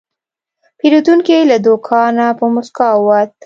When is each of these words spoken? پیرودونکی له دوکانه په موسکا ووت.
پیرودونکی 0.79 1.39
له 1.51 1.57
دوکانه 1.65 2.25
په 2.37 2.45
موسکا 2.53 2.87
ووت. 2.95 3.29